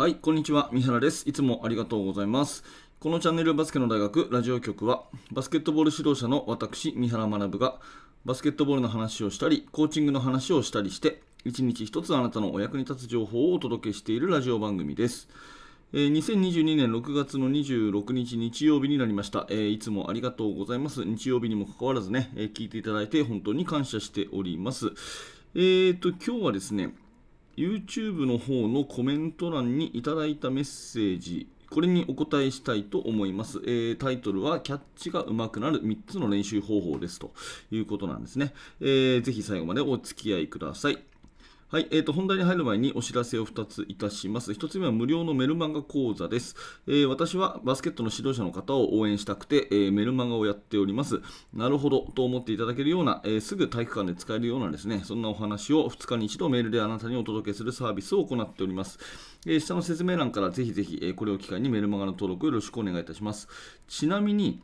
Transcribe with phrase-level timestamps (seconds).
[0.00, 0.70] はい、こんにちは。
[0.72, 1.28] 三原です。
[1.28, 2.64] いつもありがとうございます。
[3.00, 7.78] このチャンネルバスケの大学ラジオ局は、バスケットボール指導者の私、三原学が、
[8.24, 15.28] バスケットボールの話をしたり、コーチングの話をしたりして、一日一つあなたのお役に立つ情報をお届けしているラジオ番組です。
[15.92, 21.04] えー2022年6月の26日日曜日になりました、えーいつもありがとうございます。
[21.04, 24.92] 日曜日にもかかわらずね、えー聞いていただいて本当に感謝しております。
[25.54, 26.94] えーと、今日はですね、
[27.56, 33.60] YouTube の方のコメント欄にいただいたメッセージ、これにお答えしたいと思います。
[33.64, 37.32] えータイトルは、キャッチが上手くなる3つの練習方法ですと
[37.70, 38.52] いうことなんですね。
[38.80, 41.09] えーぜひ最後までお付き合いください。
[41.72, 44.50] はい、えー、と本題に入る前にお知らせを2ついたします。
[44.50, 46.56] 1つ目は無料のメルマガ講座です、
[46.88, 51.22] えー私はバスケットの指導者の方を応援したくて、えーメルマガをやっております。
[51.54, 58.98] なるほどと思っていただけるような、えーすぐ体育館で使えるようなですね、そんなお話を2日に1度メールであなたにお届けするサービスを行っております。
[59.46, 63.46] えー下の説明欄からぜひぜひ、えこれを機会にメルマガの登録よろしくお願いいたします。
[63.86, 64.60] ちなみに、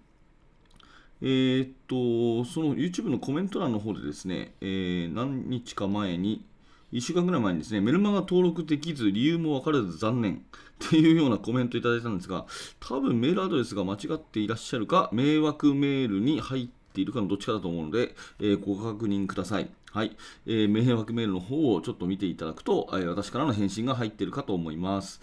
[1.22, 6.44] えっと、その YouTube のコメント欄の方でですね、え何日か前に、
[6.92, 10.44] 1週間ぐらい前にですね、メルマガ登録できず、理由も分からず残念
[10.86, 12.46] っていうようなコメントいただいたんですが、
[12.80, 19.68] 多分メールアドレスが間違っていらっしゃるか、迷惑メールに入っているかのどっちかだと思うので、えーご確認ください。
[19.90, 25.20] はい、えー迷惑メールの方をちょっと見ていただくと、えー私からの返信が入っているかと思います。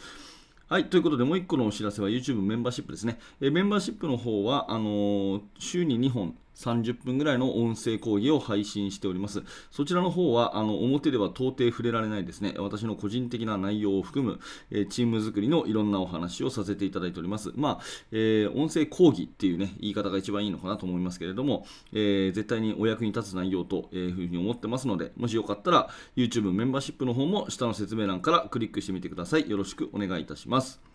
[0.69, 3.19] はい、ということで、もう1個のお知らせは YouTube メンバーシップですね。
[3.41, 9.43] えメンバーシップの方は、あのー週に2本、30分ぐらいの音声講義を配信しております。
[9.71, 12.53] そちらの方は、あの表では到底触れられないですね。
[12.57, 14.39] 私の個人的な内容を含む、
[14.71, 17.51] えーチーム作りのいろんなお話をさせていただいております。
[17.55, 17.79] まあ、
[18.11, 29.49] えー音声講義っていうね、言い方が一番いいのかなと思いますけれども、えー絶対にお役に立つ内容というふうに思ってますので、もしよかったら YouTube メンバーシップの方も下の説明欄からクリックしてみてください。
[29.49, 30.92] よろしくお願いいたします。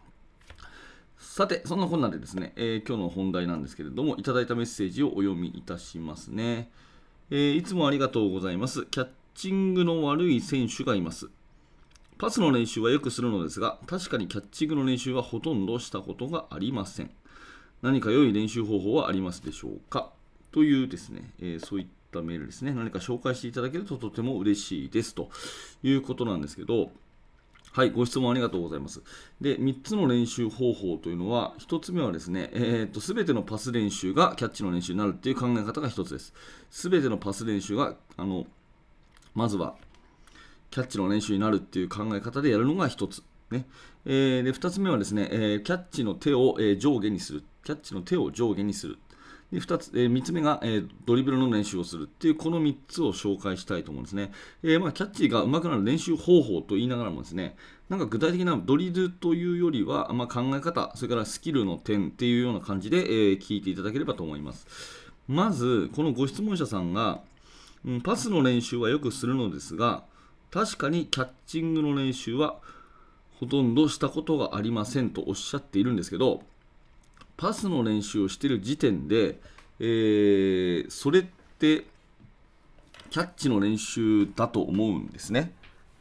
[1.19, 6.71] さて、そんなこんなでですね、えー今日の本題なんですけれども、いただいたメッセージをお読みいたしますね。
[7.31, 8.87] えーいつもありがとうございます。
[8.87, 11.29] キャッチングの悪い選手がいます。
[12.19, 17.11] パスの練習はよくするのですが、確かにキャッチングの練習はほとんどしたことがありません。
[17.83, 20.11] 何か良い練習方法はありますでしょうか？
[20.51, 22.73] というですね、えーそういったメールですね。
[22.73, 25.31] 何か紹介していただけるととても嬉しいですと
[25.83, 26.91] いうことなんですけど、
[27.79, 29.05] はい、ご質問ありがとうございます。
[29.41, 36.35] で、3つの練習方法というのは、1つ目はですね、えー、と全てのパス練習がキャッチの練習になるっていう考え方が1つです。
[36.73, 38.49] 全てのパス練習が、あの、
[39.33, 39.77] まずは
[40.73, 43.23] キャッチの練習になるっていう考え方でやるのが1つ。
[43.53, 43.65] ね
[44.05, 47.45] えーで2つ目はですね、えーキャッチの手を、えー上下にする。
[47.63, 48.99] キャッチの手を上下にする。
[49.53, 54.33] で2つ、えー3つ目が、えードリブルの練習をするっていうこの3つを紹介したいと思うんですね。
[54.63, 57.57] えーまあ、キャッチが上手くなる練習方法と言いながらもですね、
[57.89, 64.67] なんか具体的なドリルというよりは、まあ、考え方、それからスキルの点っていうような感じで、え聞いていただければと思います。
[65.27, 67.23] まず、このご質問者さんが、
[67.85, 70.05] うんパスの練習はよくするのですが、
[70.51, 72.59] 確かにキャッチングの練習は
[73.39, 76.43] ほとんどしたことがありませんとおっしゃっているんですけど、
[77.39, 79.39] パスの練習をしている時点で、
[79.81, 81.25] えーそれっ
[81.59, 81.85] て
[83.11, 85.53] キャッチの練習だと思うんですね。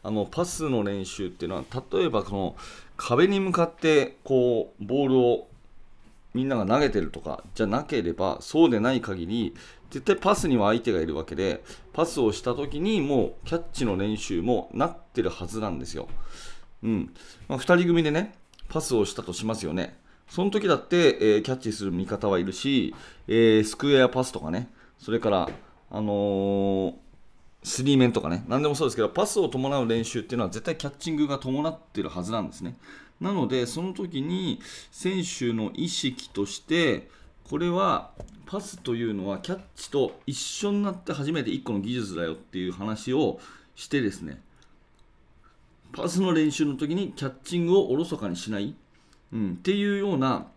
[0.04, 2.56] あのパスの練習っていうのは例えばこの
[2.96, 5.48] 壁に向かってこうボールを
[6.34, 9.56] みんなが投げてるとかじゃなければそうでない限り
[9.90, 16.08] 絶対パスには相手がいるわけでパスをした時にもうキャッチの練習もなってるはずなんですよ。
[16.84, 17.14] うん
[17.48, 18.34] まあ、2人組でね
[18.70, 19.98] パスをしたとしますよね。
[20.28, 22.94] その時だって、えーキャッチする味方はいるし、
[23.28, 25.50] えースクエアパスとかねそれから、
[25.90, 26.94] あのー
[27.64, 32.78] スリーメンとかね、何でもそうですけど、パスを伴う練習っていうのは絶対キャッチングが伴ってるはずなんですね。
[33.20, 34.60] なので、その時に
[34.92, 37.10] 選手の意識として、
[37.50, 38.12] これは
[38.46, 43.40] パスというのはキャッチと一緒になって初めて1個の技術だよっていう話を
[43.76, 44.42] してですね、
[45.94, 48.76] パスの練習の時にキャッチングをおろそかにしない、
[49.34, 50.48] うん、っていうような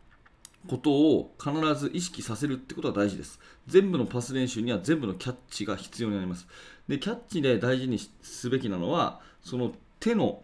[0.69, 3.41] ことを必ず意識させるってことが大事です。
[3.67, 6.47] 全部のパス練習には全部のキャッチが必要になります。
[6.89, 10.43] で、キャッチで大事にすべきなのは、その手の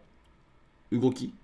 [0.93, 1.35] 動き。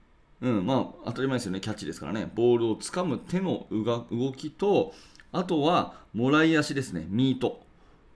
[0.40, 2.30] うん、まあ当たり前ですよね、キャッチですからね。
[2.34, 4.94] ボールを掴む手の動きと、
[5.32, 7.62] あとはもらい足ですね、ミート。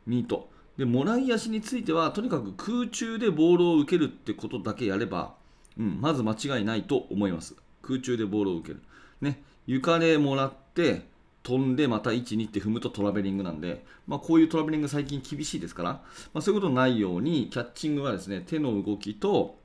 [0.07, 0.49] ミート。
[0.77, 5.35] で、もらい足については、とにかく空中でボールを受けるってことだけやれば、
[5.79, 7.57] うん、まず間違いないと思います。
[7.87, 8.81] 空中でボールを受ける。
[9.21, 11.03] ね、床でもらって、
[11.43, 15.91] 飛んでまた1、2って踏むとトラベリングなんで、まあ、こういうトラベリング最近厳しいですから、
[16.35, 19.57] まあ、そういうことないように、キャッチングはですね、手の動きと、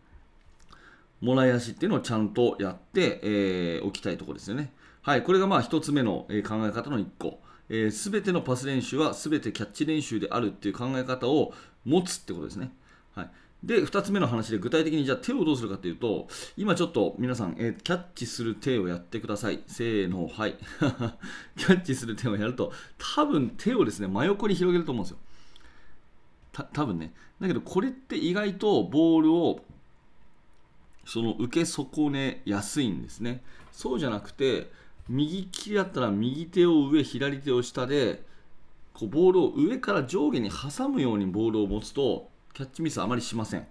[1.21, 4.73] もらい足っていうのをちゃんとやって、えー、おきたいところですよね。
[5.01, 7.39] はい、これがまあ1つ目の、考え方の1個。
[7.69, 11.53] す、えー、べ、てのパス練習はすべてキャッチ練習であるっていう考え方を
[11.85, 12.71] 持つってことですね。
[13.15, 13.29] はい、
[13.63, 16.27] で、2つ目の話で具体的にじゃあ手をどうするかというと、
[16.57, 19.61] 今ちょっと皆さん、えー、キャッチする手をやってください。
[19.67, 20.55] せーの、はい。
[21.57, 25.17] キャッチする手をやると、多分手をですね、真横に広げると思うんですよ。
[26.51, 27.13] た多分ね。
[27.39, 29.63] だけど、これって意外とボールを
[31.05, 33.43] その受け損ねやすいんですね。
[33.71, 34.71] そうじゃなくて、
[35.07, 38.23] 右利きだったら右手を上、左手を下で、
[38.93, 43.67] こうボールを上から上下に挟むようにボールを持つと、キャッチミスあまりしません。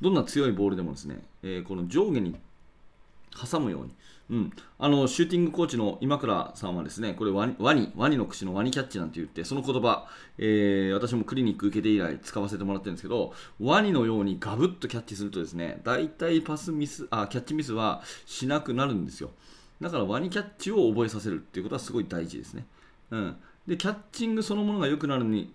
[0.00, 2.36] どんな強いボールでもですね、えー、この上下に
[3.50, 3.94] 挟むように、
[4.30, 10.08] うん、あのシューティングコーチの今倉さんはですね、これワニ、ワニワニの口のワニキャッチなんて言って、その言葉、
[10.38, 19.30] えー、私もクリニック受けて以来使わせてもらってるんですけど、ワニのようにガブッとキャッチするとですね、大体パスミス、あ、キャッチミスはしなくなるんですよ。
[19.80, 22.66] だからワニキャッチを覚えさせるっていうことはすごい大事ですね。
[23.10, 23.36] うん。
[23.66, 25.52] で、キャッチングそのものが良くなるに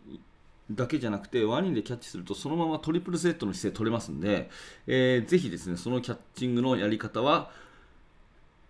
[0.76, 4.50] だけじゃなくて、ワニでキャッチすると、そのままトリプルセットの姿勢取れますんで、
[4.88, 7.52] えー、ぜひですね、そのキャッチングのやり方は、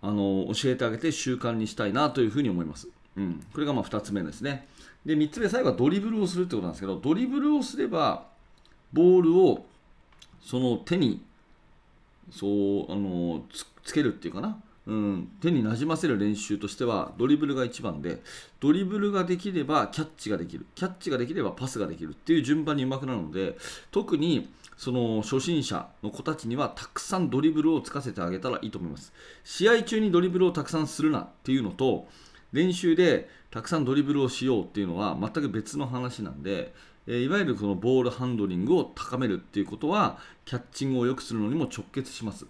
[0.00, 2.88] あの教えてあげて習慣にしたいなというふうに思います。
[3.16, 4.66] うん、これがまあ2つ目ですね。
[5.06, 8.26] で、3つ目、最後はドリブルをするってことなんですけど、ドリブルをすれば、
[8.92, 9.64] ボールを
[10.40, 11.24] その手に
[12.30, 13.44] そうあの
[13.84, 18.20] つけるっていうかな、うん、手になじませる練習としてはドリブルが一番で
[18.58, 20.66] ドリブルができればキャッチができる。
[20.74, 23.56] キャッチができればパスができるっていう順番にうまくなるので
[23.92, 29.12] 特にその初心者の子たちにはたくさんドリブルをつかせてあげたらいいと思います。
[29.44, 32.08] 試合中にドリブルをたくさんするなっていうのと
[32.52, 36.74] 練習でたくさんドリブルをしようっていうのは全く別の話なんで
[37.06, 42.46] えいわゆるそのボールハンドリングを高めるっていうことはキャッチングを良くするのにも直結します。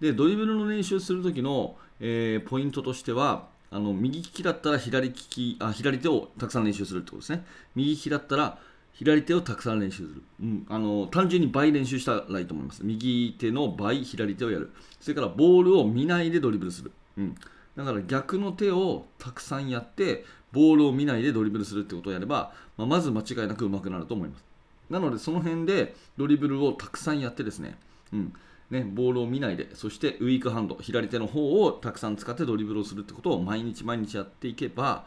[0.00, 7.44] でドリブルの練習する時の、えー、ポイントとしてはあの右利きだったら左利きあ左手をたくさん練習するってことですね。
[7.74, 8.58] 右利きだったら
[8.92, 12.84] 左手をたくさん練習する、うん、あの単純に倍練習したらいいと思います。
[12.84, 14.72] 右手の倍左手をやる。
[15.00, 16.92] それからボールを見ないでドリブルする。
[17.18, 17.34] うん
[17.76, 20.24] だから逆の手をたくさんやって
[20.56, 24.44] ボールを見ないでドリブルするってことをやれば、まあ、まず間違いなく上手くなると思います。
[24.88, 27.76] なのでその辺でドリブルをたくさんやってですね,、
[28.12, 28.32] うん
[28.70, 35.06] ねボールを見ないでそしてウィークハンド左手の方をたくさん使ってドリブルをするってことを毎日毎日やっていけば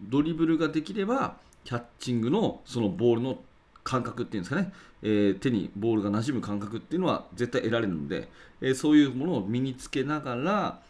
[0.00, 3.38] ドリブルができればキャッチングのそのボールの
[3.82, 4.72] 感覚っていうんですかね、
[5.02, 8.28] えー、手にボールが馴染む感覚っていうのは絶対得られるので、
[8.60, 10.80] えー、そういうものを身につけながら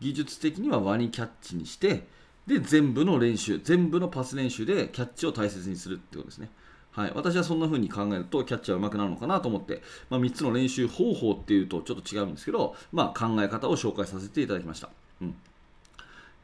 [0.00, 2.02] 技術的にはワニキャッチにして
[2.46, 6.50] で全部の練習全部のパス練習でキャッチを大切にするってことですね。
[6.92, 14.90] はい、私はそんな風に考えるとキャッチャーは上手くなるのかなと思って、まあ、3つの練習方法っていうとちょっと違うんですけど、まあ、考え方を紹介させていただきました、
[15.22, 15.34] うん。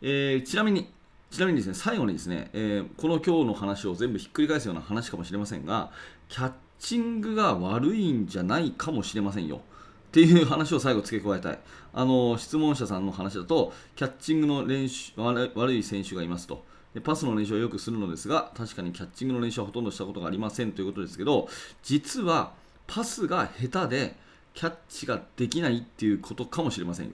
[0.01, 0.91] えー、ちなみに
[1.31, 5.91] ちなみにですね最後にですね、えー、この今日の話を全部ひっくり返すような話かもしれませんが
[6.29, 9.61] キャッチングが悪いんじゃないかもしれませんよ。
[10.09, 11.59] っていう話を最後付け加えたい。
[11.93, 16.65] あの質問者さんの話だと、キャッチングの練習悪い選手がいますと。
[16.95, 21.49] でパスの練習はよくするのですが、確かにキャッチングの練習はほとんどしたことがありませんということですけど、
[21.83, 22.55] 実は
[22.87, 24.17] パスが下手で
[24.55, 27.13] キャッチができないっていうことかもしれませんよ。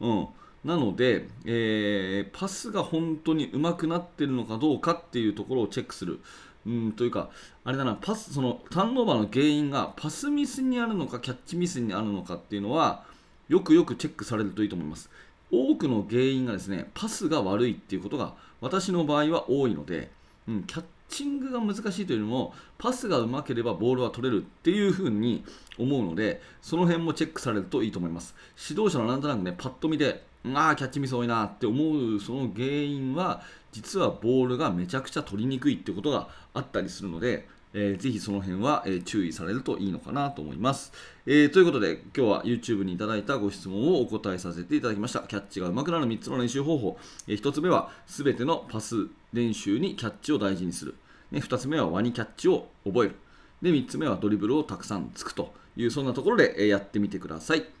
[0.00, 0.28] うん、
[0.64, 6.20] なので、えー、パスが本当に上手くなってるのかどうかっていうところをチェックする。
[6.66, 7.30] うんというか、
[7.64, 13.04] あれだな、パス、そのターンオーバーの原因がパスミスにあるのか、キャッチミスにあるのかっていうのは、
[13.48, 15.10] よくよくチェックされるといいと思います。
[15.50, 20.10] 多くの原因がですね、パスが悪いっていうことが、私の場合は多いので、
[20.46, 25.44] うん、キャッチングが難しいというよりも、パスがうまければボールは取れるっていうふうに
[25.78, 28.34] 思うので、その辺もチェックされるといいと思います。
[28.70, 30.24] 指導者のなんとなくね、パッと見で、
[30.54, 40.92] ああ、キャッチミス多いなって思うその原因は、実はボールがめちゃくちゃ取りにくいってことがあったりするので、えー、ぜひその辺は、えー、注意されるといいのかなと思います、
[41.26, 45.20] えー、ということで今日は YouTube にいただいたご質問をお答えさせていただきました。
[45.20, 46.98] キャッチが上手くなる3つの練習方法、
[47.28, 50.94] え1つ目は全てのパス練習にキャッチを大事にする、
[51.30, 53.16] ね、2つ目はワニキャッチを覚える。
[53.62, 57.79] で3つ目はドリブルをたくさんつくというそんなところで、えやってみてください。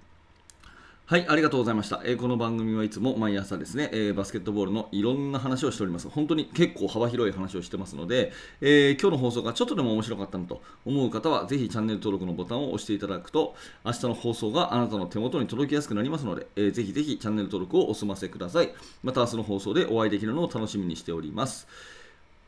[1.10, 2.02] はい、ありがとうございました。
[2.04, 6.08] えー、この番組はいつも毎朝ですね、えー、バスケットボールのいろんな話をしております。
[6.08, 18.72] 本当に結構幅広い話をしてますので、えー、今日の放送がちょっとでも面白かったなと思う方は、ぜひチャンネル登録のボタンを押していただくと、明日の放送があなたの手元に届きやすくなりますので、えー、ぜひぜひチャンネル登録をお済ませください。
[19.02, 21.66] また明日の放送でお会いできるのを楽しみにしております。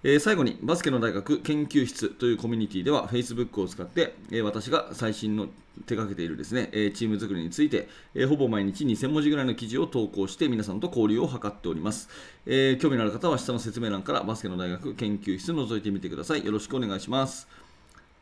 [0.04, 5.46] えー最後にバスケの大学研究室というコミュニティでは Facebook を使って、えー私が最新の
[5.86, 12.08] 手掛けているですね、えーチーム作りについて、えほぼ毎日2000文字ぐらいの記事を投稿して皆さんと交流を図っております、
[12.46, 16.44] え興味のある方は下の説明欄からバスケの大学研究室覗いてみてください。
[16.44, 17.46] よろしくお願いします。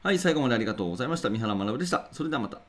[0.03, 1.31] はい最後までありがとうございました。
[1.31, 2.09] 三原学でした。
[2.13, 2.61] それではまた。